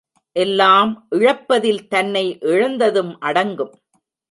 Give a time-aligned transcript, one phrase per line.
[0.35, 3.73] எல்லாம் இழப்பதில் தன்னை இழந்ததும் அடங்கும்.